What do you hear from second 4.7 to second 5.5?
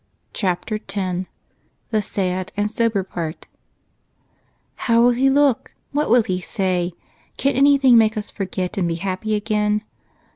"How will he